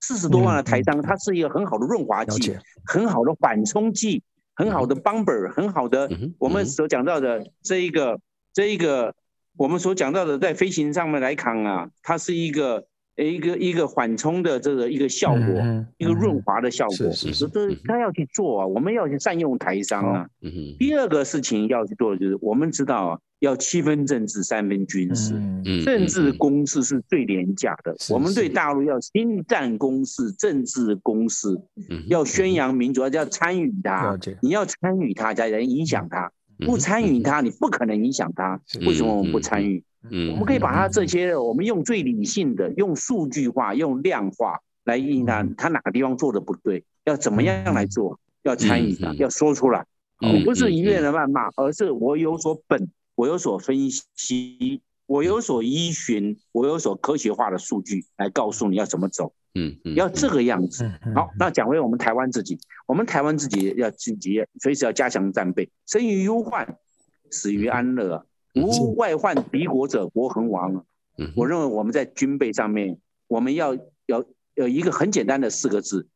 [0.00, 4.22] 四十多万的嗯台商，它是一个很好的润滑剂，，很好的缓冲剂，
[4.54, 8.20] 很好的 bumper，很好的我们所讲到的这一个
[8.52, 9.14] 这一个
[9.56, 12.84] 我们所讲到的在飞行上面来看啊，它是一个呃
[13.16, 16.96] 一个一个缓冲的这个一个效果，嗯一个润滑的效果。
[16.96, 20.26] 是是是这他要去做啊，我们要去善用台商啊。
[20.42, 25.34] 嗯，第二个事情要去做的就是，我们知道啊，要七分政治，三分军事。
[25.84, 31.48] 政治攻势是最廉价的，是我们对大陆要新战攻势、政治攻势，
[31.90, 36.26] 嗯要宣扬民主，要要参与它你要参与它，才能影响它。
[36.26, 36.30] 嗯
[36.66, 38.60] 不参与它，你不可能影响它。
[38.86, 39.82] 为什么我们不参与？
[40.10, 40.32] 嗯。
[40.32, 49.16] 我们可以把它这些，我们用最理性的、用数据化、用量化来应它，它哪个地方做的不对，要怎么样来做，要参与它，嗯。
[49.18, 49.86] 要说出来。
[50.44, 60.90] 不是一嗯味的谩骂，而是我有所本，我有所分析，我有所依循，我有所科学化的数据来告诉你要怎么走，嗯嗯，要这个样子。
[61.14, 66.78] 好，那讲回我们台湾自己，我们台湾自己要自己随时要加强战备，生于忧患，
[67.30, 68.24] 死于安乐啊。
[68.54, 70.84] 无外患敌国者，国恒亡
[71.36, 73.74] 我认为我们在军备上面，我们要
[74.06, 76.08] 要有一个很简单的四个字，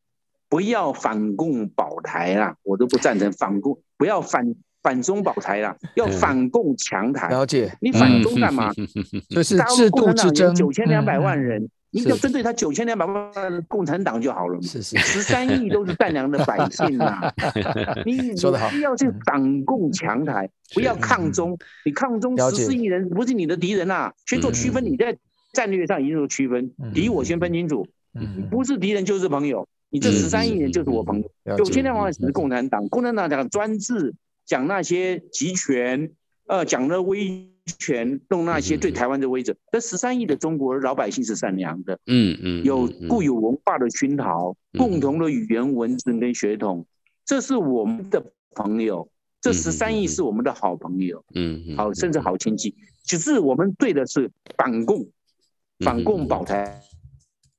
[0.49, 7.29] 不要反共保台啦，我都不赞成反共，不要反反中保台啦，要反共强台。
[7.29, 8.71] 了解，你反中干嘛？
[9.29, 14.61] 就是制陆共产党度之争，九千两百嗯万，人，你是就针对他九千两百万的共产党就好了嘛。
[14.61, 17.33] 是是，十三亿都是善良的百姓呐、
[18.05, 21.57] 你说的好不要去党共强台，不要抗中。
[21.85, 24.83] 你抗中十四亿人不是你的敌人呐、先做区分。
[24.83, 25.17] 嗯你在
[25.53, 29.67] 战略上一定做区分嗯，敌我先分清楚，嗯，不是敌人就是朋友。
[29.89, 34.13] 你这嗯十三亿人就是我朋友，九千两百万是共产党，共产党讲专制，
[34.45, 36.11] 讲那些集权，
[36.47, 39.55] 呃，讲那威权，弄那些对台湾的威者。
[39.71, 46.85] 这十三亿的中国老百姓是善良的，嗯嗯有嗯固有文化的熏陶，嗯共同的语言文字跟血统，
[47.25, 49.09] 这是我们的朋友。
[49.41, 52.75] 这嗯十三亿是我们的好朋友，嗯嗯好甚至好亲戚。
[53.03, 56.81] 只是我们对的是反共，嗯反共保台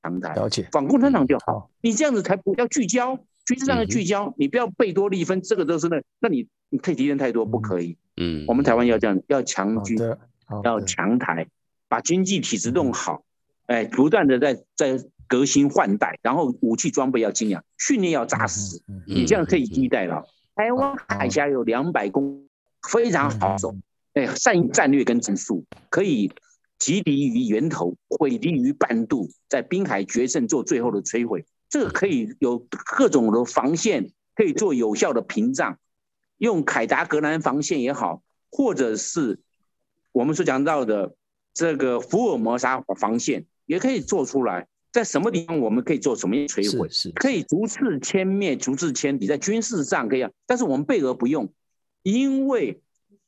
[0.03, 1.71] 强台，了解，反共产党就好好。
[1.81, 7.97] 你这样子才不要聚焦，军事上的聚焦，你不要贝多利分，这个都是那，那你你退敌人太多不可以。
[8.21, 9.97] 嗯，我们台湾要这样，要强军，
[10.63, 11.47] 要强台，
[11.87, 13.23] 把经济体制弄好，
[13.65, 20.23] 哎，不断的在在革新换代，然后武器装备要精良，训练要扎实，你这样可以替代了。
[20.55, 22.47] 台湾海峡有两百公，
[22.87, 23.73] 非常好走，
[24.13, 26.31] 哎，善于战略跟战术，可以
[26.77, 31.43] 击敌于源头，毁敌于半渡，在滨海决胜做最后的摧毁。
[31.69, 32.59] 这个可以有
[32.97, 35.79] 各种的防线，可以做有效的屏障，
[36.41, 39.39] 用凯达格兰防线也好，或者是
[40.11, 41.13] 我们所讲到的
[41.53, 44.67] 这个福尔摩沙防线，也可以做出来。
[44.91, 46.89] 在什么地方我们可以做什么样摧毁？
[46.89, 51.47] 是是可以逐次歼灭、逐次歼敌，在军事上可以，但是我们备而不用，
[52.01, 52.81] 因为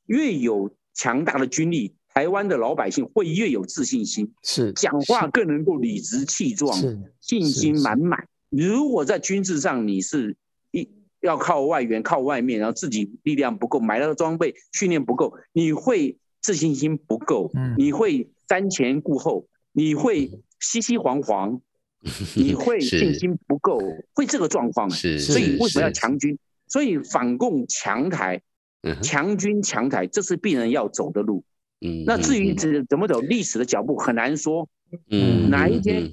[0.08, 6.76] 越有强大的军力，台湾的老百姓会越有自信心，是讲话更能够理直气壮，
[7.21, 8.28] 信心满满。
[8.49, 10.36] 如果在军事上你是一
[11.23, 21.62] 要靠外援、靠外面，然后自己力量不够，买到的装备、训练不够，你会自信心不够，嗯你会瞻前顾后，你会熙熙惶惶，
[22.36, 23.79] 你会信心不够，
[24.13, 24.89] 会这个状况。
[24.91, 26.38] 是，所以为什么要是强军？
[26.67, 28.41] 所以反共强台、
[29.01, 31.43] 强军强台，这是必然要走的路。
[31.79, 34.67] 嗯，那至于嗯怎怎么走历史的脚步，很难说。
[35.09, 36.12] 嗯哪一天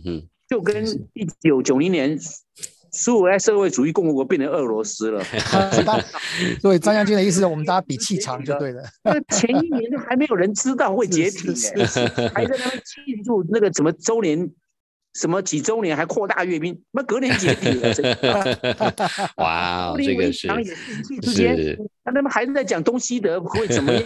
[0.49, 2.18] 就跟一九九零年
[2.92, 5.22] 苏维埃社会主义共和国变成俄罗斯了，
[5.85, 6.00] 大
[6.61, 8.83] 所以张将军的意思，我们大家比气长就对了。
[9.05, 14.50] 那前一年都还没有人知道会解体是呢， 是是还在那边庆祝那个什么周年，
[15.14, 17.94] 什么几周年，还扩大阅兵，那隔年解体了。
[19.37, 20.48] 哇这个是
[21.22, 24.03] 之间是，那他们还是在讲东西德会怎么样，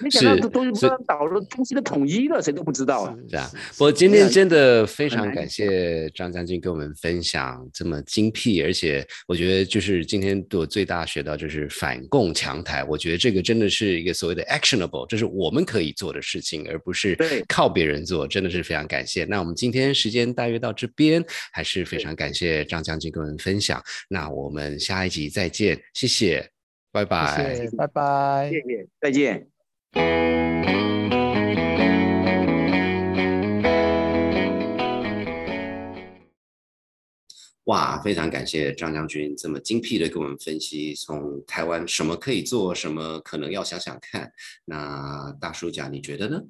[0.00, 3.16] 没想到是这东西不知道倒了，东西都统一了，谁都不知道啊。
[3.28, 19.24] 是啊，不过今天真的非常感谢张将军跟我们分享这么精辟，而且我觉得就是今天对我最大学到就是反共强台，我觉得这个真的是一个所谓的 actionable，这是我们可以做的事情，而不是对靠别人做，真的是非常感谢。
[19.24, 23.82] 那我们今天时间大约到这边，还是非常感谢张将军跟我们分享。
[24.08, 26.48] 那我们下一集再见，谢谢，
[26.96, 27.54] 拜拜。
[27.54, 28.58] 谢谢，拜拜谢。
[28.62, 29.46] 谢，再见。
[37.64, 44.32] 哇，非常感谢张将军这么精辟的给我们分析，从台湾什么可以做，什么可能要想想看。
[44.64, 46.40] 那大叔讲，你觉得呢？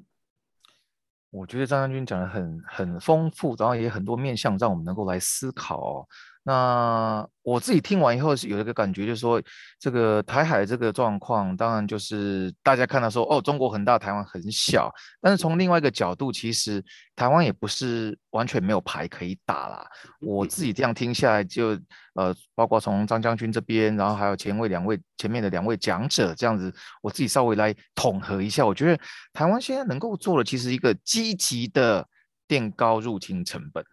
[1.31, 6.07] 我觉得张将军讲的很很丰富，然后也很多面向让我们能够来思考哦。
[6.49, 9.43] 那我自己听完以后是有一个感觉，就是说
[9.81, 14.89] 这个台海这个状况，当然就是大家看到说哦，中国很大，台湾很小，
[15.21, 16.81] 但是从另外一个角度，其实
[17.17, 19.85] 台湾也不是完全没有牌可以打啦。
[20.21, 21.71] 我自己这样听下来就，
[22.15, 32.07] 呃，包括从张将军这边，然后还有前位两位前面的两位讲者这样子，我自己稍微来统合一下，我觉得台湾现在能够做的，其实一个积极的
[32.47, 33.85] 垫高入侵成本。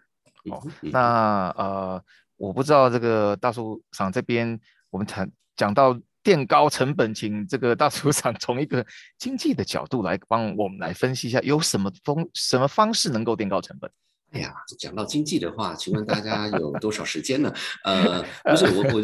[0.51, 2.03] 哦那呃，
[2.37, 8.85] 我不知道这个大叔厂这边，我们谈讲到垫高成本，请这个大叔厂从一个
[9.17, 13.89] 经济的角度来帮我们来分析一下，有什么方什么方式能够垫高成本？
[14.31, 17.53] 哎呀，讲到经济的话，请问大家有多少时间呢？
[17.85, 19.03] 呃，不是我我，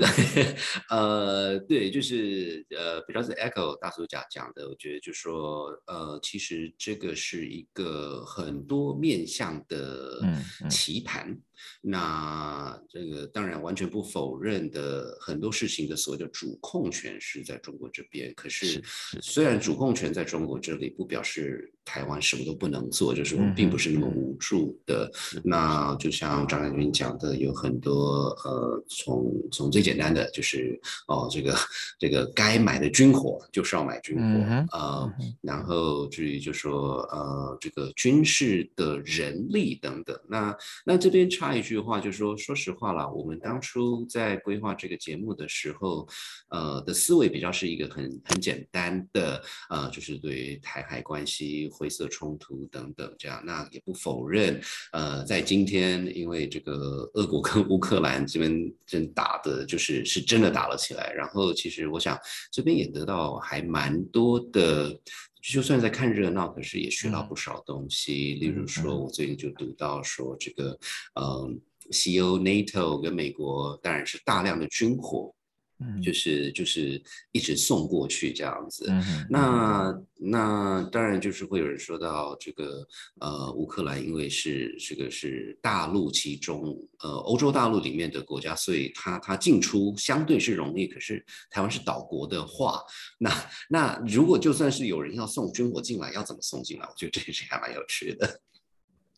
[0.89, 11.37] 呃，对，就是呃，比较是 echo 大叔讲讲的，我觉得就说呃，其实这个是一个很多面向的嗯嗯棋盘。
[11.81, 18.81] 那这个当然完全不否认的很多事情的所谓的主控权是在中国这边，可是
[19.21, 25.11] 虽然主控权在中国这里，不表示台湾什么都不能做，就是我们并不是那么无助的。
[25.43, 31.55] 那就像张将军讲的，有很多呃，从从最简单的就是哦，这个
[31.97, 46.07] 这个该买的军火就是要买军火，嗯呃嗯哼，然后至于就说呃这个军事的人力等等，那那这边插一句话，就是说说实话啦，我们当初在规划这个节目的时候，
[46.49, 53.41] 呃的思维比较是一个很很简单的，呃，就是对于台海关系、灰色冲突等等这样。
[53.43, 61.11] 那也不否认，呃，在今天因为这个俄国跟乌克兰这边正打的，就是是真的打了起来。
[61.13, 62.15] 然后其实我想
[62.51, 64.95] 这边也得到还蛮多的。
[65.41, 68.35] 就算在看热闹，可是也学到不少东西。
[68.35, 70.77] 例如说，我最近就读到说，这个，
[71.19, 71.59] 嗯，
[71.91, 75.33] 西欧 NATO 跟美国当然是大量的军火，
[75.79, 78.85] 嗯就是就是一直送过去这样子。
[78.89, 82.85] 嗯哼那那当然就是会有人说到这个
[83.21, 90.87] 呃乌克兰，因为是这个是大陆其中呃欧洲大陆里面的国家，所以它它进出相对是容易。
[90.87, 92.81] 可是台湾是岛国的话，
[93.17, 93.31] 那
[93.69, 96.85] 那如果就算是有人要送军火进来，要怎么送进来？
[96.85, 98.41] 我觉得这也是还蛮有趣的。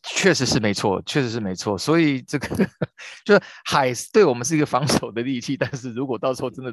[0.02, 1.78] 确实是没错，确实是没错。
[1.78, 2.48] 所以这个
[3.24, 6.72] 就是海对我们是一个防守的利器，但是如果到时候真的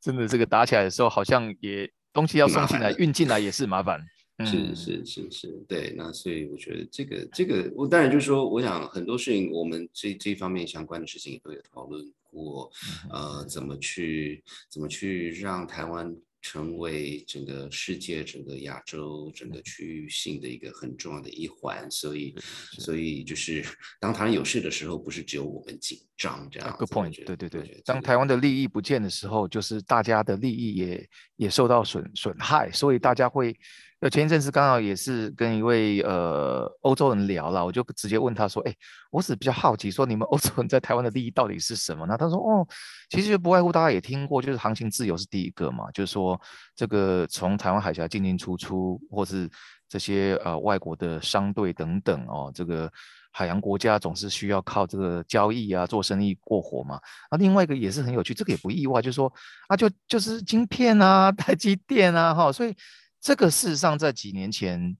[0.00, 4.00] 真的这个打起来的时候，好像也东西要送进来、运进来也是麻烦。
[4.42, 12.70] 是嗯是是是，对，那所以我觉得这个这个，我当然就是说，我想很多事情，我们这这方面相关的事情都有讨论过，
[13.10, 22.34] 呃，怎么去怎么去让台湾成为整个世界、整个亚洲、整个区域性的一个很重要的一环，所以
[22.78, 23.64] 所以就是
[24.00, 26.76] 当台湾有事的时候，不是只有我们紧张这样子。
[26.78, 33.54] Good point，对对对当台湾的利益不见的时候，就是大家的利益也也受到损损害，所以大家会，
[34.00, 38.74] 呃，前一阵子刚好也是跟一位呃欧洲人聊了，我就直接问他说，哎，
[39.10, 42.16] 我只比较好奇，说你们 欧洲人在台湾的利益到底是什么呢？
[42.16, 42.66] 他说，哦，
[43.10, 46.40] 其实不外乎大家也听过，就是航行自由是第一个嘛，就是说
[46.74, 49.46] 这个从台湾海峡进进出出，或是
[49.86, 52.90] 这些呃外国的商队等等哦，这个
[53.32, 56.98] 海洋国家总是需要靠这个交易啊做生意过活嘛。
[57.30, 59.30] 那另外一个也是很有趣，这个也不意外，就是说
[59.68, 62.74] 啊，就就是晶片啊， 台积电啊，哈，所以
[63.20, 64.96] 这个事实上在几年前，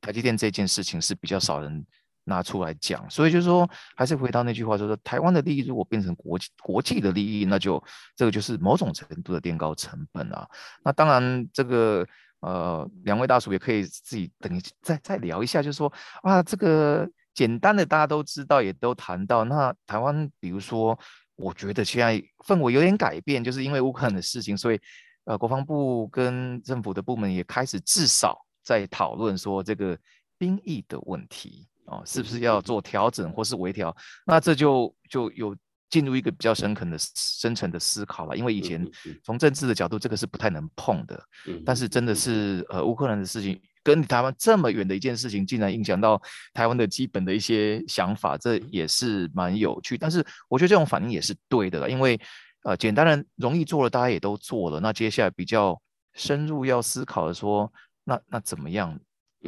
[0.00, 1.84] 台积电这件事情是比较少人。
[2.24, 7.82] 拿出来讲，所以就是说，还是回到那句话，就是说，台湾的利益如果变成国际国际的利益，那就
[8.14, 10.48] 这个就是某种程度的垫高成本啊。
[10.84, 12.06] 那当然，这个
[12.38, 15.92] 呃，两位大叔也可以自己等再再聊一下，就是说
[16.22, 19.42] 啊，这个简单的大家都知道，也都谈到。
[19.42, 20.96] 那台湾，比如说，
[21.34, 24.80] 我觉得现在氛围有点改变，就是因为乌克兰的事情，所以
[25.24, 29.98] 呃，国防部跟政府的部门也开始至少在讨论说这个
[30.38, 31.68] 兵役的问题。
[31.86, 33.94] 哦，是不是要做调整或是微调？
[34.24, 35.54] 那这就就有
[35.90, 38.36] 进入一个比较深刻的深层的思考了。
[38.36, 38.88] 因为以前
[39.24, 41.20] 从政治的角度，这个是不太能碰的。
[41.66, 46.22] 但是真的是呃，乌克兰的事情跟台湾这么远的一件事情，竟然影响到
[46.54, 49.98] 台湾的基本的一些想法，这也是蛮有趣。
[49.98, 52.18] 但是我觉得这种反应也是对的，因为
[52.62, 54.80] 呃，简单的容易做的，大家也都做了。
[54.80, 55.80] 那接下来比较
[56.14, 57.72] 深入要思考的说，
[58.04, 58.98] 那那怎么样？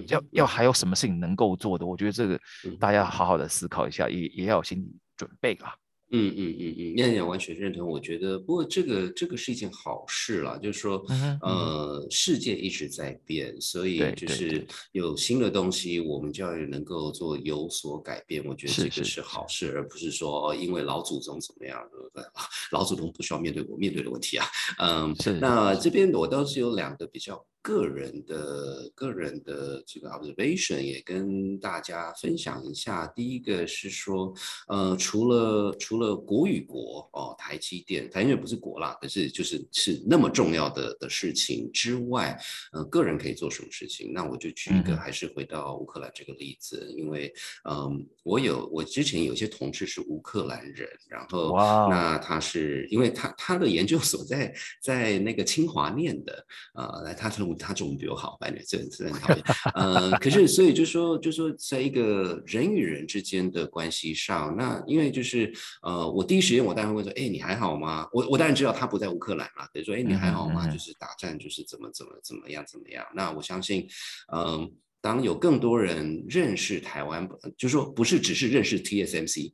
[0.08, 1.86] 要要还有什么事情能够做的？
[1.86, 2.40] 我觉得这个
[2.80, 5.72] 大家好好的思考一下，也也要有心理准备啊。
[6.16, 7.88] 嗯嗯嗯嗯，念念完全认同。
[7.88, 11.04] 我觉得，不过这个这个是一件好事了，就是说，
[11.42, 18.44] 呃，世界一直在变，所以就是有新的东西，我们就要能够做有所改变。
[18.46, 21.80] 我觉得这个是好事，而不是说因为老祖宗怎么样，
[22.70, 24.46] 老祖宗不需要面对我面对的问题啊。
[24.78, 27.44] 嗯，那这边我倒是有两个比较。
[27.64, 33.06] 个人的个人的这个 observation 也跟大家分享一下。
[33.16, 34.34] 第一个是说，
[34.68, 42.38] 呃，除了除了国与国哦，台积电，台积电不是国啦，可是就是是那么重要的的事情之外，
[42.72, 44.12] 呃，个人可以做什么事情？
[44.12, 47.32] 那我就举一个，还是回到乌克兰这个例子，因为，
[47.66, 51.56] 嗯，我有我之前有些同事是乌克兰人，然后
[51.88, 59.44] 那他是因为他他的研究所在在那个清华念的，呃，来他从他中文比我好，反正这这很讨厌。
[59.74, 65.52] 呃，可是所以就说，就说在一个人与人之间的关系上，那因为就是
[65.82, 68.07] 呃，我第一时间我当然会说，哎，你还好吗？
[68.12, 70.66] 我我当然知道他不在乌克兰了，等于说，哎，你还好吗？
[70.68, 73.05] 就是打战就是怎么怎么怎么样怎么样。
[73.14, 73.88] 那我相信，
[74.32, 74.70] 嗯。
[75.05, 77.28] 当有更多人认识台湾，
[77.59, 79.52] 就是说不是只是认识 TSMC，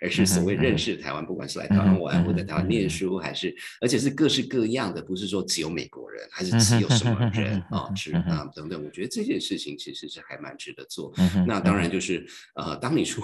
[0.00, 8.80] 而是所谓认识台湾，不管是来台湾玩或者台湾念书，还是而且是各式各样的，不是说只有美国人，还是只有什么人啊，是啊等等。
[8.84, 11.12] 我觉得这件事情其实是还蛮值得做。
[11.48, 12.24] 那当然就是
[12.54, 13.20] 呃，当你出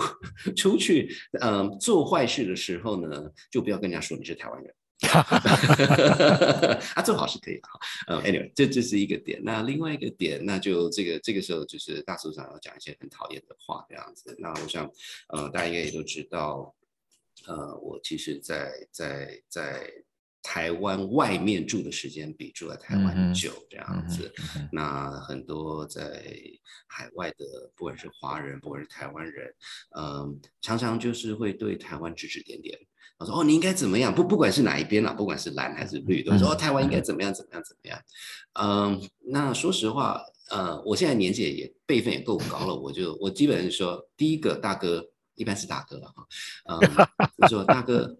[0.56, 4.74] 出去呃做坏事的时候呢，就不要跟人家说你是台湾人。
[5.00, 7.78] 哈哈哈啊，做好是可以的哈。
[8.08, 9.40] 嗯，anyway，这这是一个点。
[9.44, 14.34] 那另外一个点，那就这个这个时候就是大首长要讲一些很讨厌的话这样子。
[14.40, 14.90] 那我想，
[15.28, 16.74] 呃，大家应该也都知道，
[17.46, 19.88] 呃，我其实，在在在
[20.42, 24.32] 台湾外面住的时间比住在台湾久这样子。
[24.72, 26.24] 那很多在
[26.88, 29.54] 海外的，不管是华人，不管是台湾人，
[29.96, 32.76] 嗯，常常就是会对台湾指指点点。
[33.18, 34.14] 我说哦，你应该怎么样？
[34.14, 38.00] 不，不管是哪一边啦，不管是蓝还是绿，都说台湾应该怎么样，怎么样，怎么样。
[38.52, 45.04] 嗯，那说实话，呃，我现在年纪也辈分也够高了，我就我基本上说，第一个大哥
[45.34, 46.26] 一般是大哥了哈。
[46.70, 46.78] 嗯，
[47.38, 48.16] 我说大哥，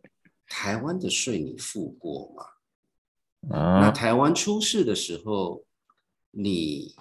[0.49, 3.57] 台湾的税你付过吗？
[3.57, 5.65] 啊，那台湾出事的时候，
[6.33, 6.93] 你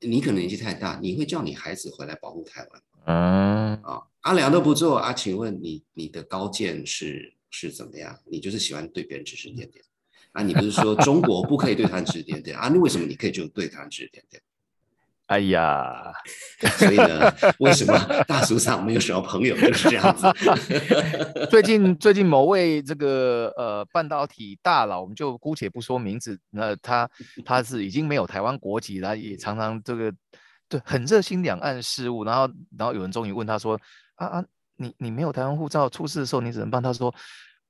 [0.00, 3.74] 你可能年纪太大，你会叫你孩子回来保护台湾嗯？
[3.82, 7.34] 啊，阿良都不做啊，请问你你的高见是？
[7.52, 8.18] 是怎么样？
[8.24, 9.84] 你就是喜欢对别人指指点点
[10.32, 10.42] 啊？
[10.42, 12.68] 你不是说中国不可以对他指指点点 啊？
[12.68, 14.42] 那为什么你可以就对他指指点点？
[15.26, 16.12] 哎呀，
[16.78, 17.96] 所以呢，为什么
[18.26, 20.26] 大叔上没有什么朋友就是这样子？
[21.48, 27.08] 最近最近某位这个呃半导体大佬，我们就姑且不说名字，那他
[27.44, 30.12] 他是已经没有台湾国籍了，也常常这个
[30.68, 33.78] 对很热心两岸事务，然后然后有人终于问他说
[34.16, 34.44] 啊啊。
[34.82, 36.82] 你你没有台湾护照，出事的时候你只能帮？
[36.82, 37.14] 他说，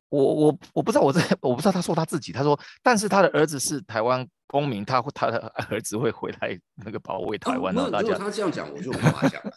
[0.09, 1.73] 我我我不知道，我在 我不知道。
[1.73, 5.39] 他说他自己，他说，但是他的儿子是台湾公民，他他的
[5.71, 7.75] 儿子会回来那个保卫台湾。
[7.75, 9.53] 那大家他这样讲，我就无法讲了。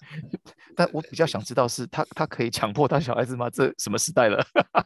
[0.76, 3.50] 但我比较想知道是他他可以强迫他小孩子吗？
[3.50, 4.46] 这什么时代了？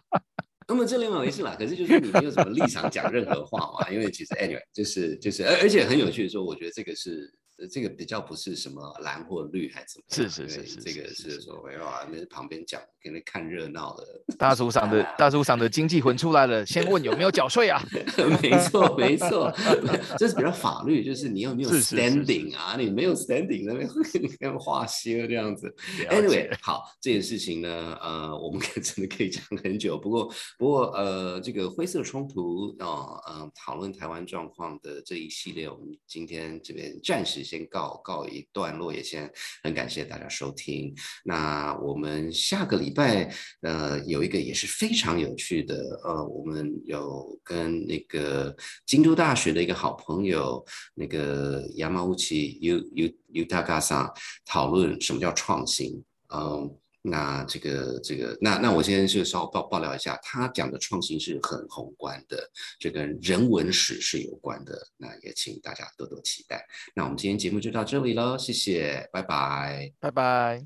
[0.68, 1.56] 那么这两码回事啦。
[1.58, 3.90] 可是就是你没有什么立场讲任何话嘛？
[3.90, 7.34] 因为其实 anyway 就是就是而而且很有趣的说，我觉得这个是。
[7.68, 14.06] 这个比较不是什么蓝或绿还是怎么是是是是这个是是是是说，哎呀，那旁边讲给你看热闹的，
[14.38, 17.82] 大叔赏的大叔赏的经济魂出来了，先问有没有缴税啊？
[18.42, 19.52] 没错，没错，
[20.18, 22.76] 这是比较法律，就是你有没有是是是是 standing 啊？
[22.78, 24.04] 你没有 standing，那边会
[24.40, 25.74] 跟画靴这样子。
[26.10, 29.98] Anyway，好，这件事情呢，呃，我们 可真的可以讲很久。
[29.98, 39.32] 不过，不过，呃，这个灰色冲突哦，呃，讨论台湾状况的这一系列，我们今天这边暂时先告告一段落，也先
[39.64, 40.94] 很感谢大家收听。
[41.24, 54.14] 那我们下个礼拜，呃，有一个也是非常有趣的，呃，我们有跟那个京都大学的一个好朋友，那个亚马乌奇 U U U 大嘎桑
[54.46, 56.04] 讨论什么叫创新。
[56.32, 56.78] 嗯，
[57.10, 62.38] 那这个这个，那那我先就稍微爆爆料一下，他讲的创新是很宏观的，
[62.80, 64.78] 这跟人文史是有关的。
[64.98, 66.64] 那也请大家多多期待。
[66.96, 69.92] 那我们今天节目就到这里了，谢谢，拜拜。
[70.00, 70.66] 拜拜。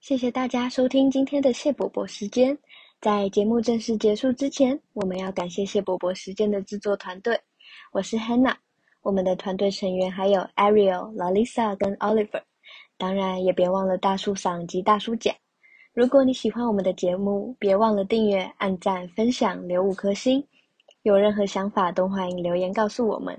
[0.00, 2.56] 谢谢大家收听今天的谢伯伯时间。
[3.00, 7.38] 在节目正式结束之前，我们要感谢谢伯伯时间的制作团队。
[7.92, 8.56] 我是 Hannah，
[9.02, 12.42] 我们的团队成员还有 Ariel、Lalisa 跟 Oliver，
[12.98, 15.34] 当然也别忘了大叔赏及大叔奖。
[15.92, 20.44] 如果你喜欢我们的节目，别忘了订阅、按赞、分享、留五颗星。
[21.02, 23.38] 有任何想法都欢迎留言告诉我们。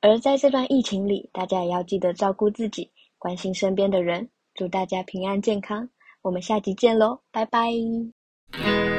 [0.00, 4.28] 而在这段疫情里，大家也要记得照顾自己，关心身边的人。
[4.54, 5.88] 祝大家平安健康，
[6.22, 8.91] 我们下集见喽，拜拜。